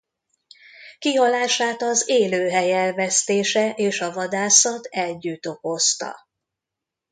Kihalását 0.99 1.81
az 1.81 2.09
élőhely 2.09 2.73
elvesztése 2.73 3.71
és 3.71 4.01
a 4.01 4.11
vadászat 4.11 4.85
együtt 4.85 5.47
okozta. 5.47 6.27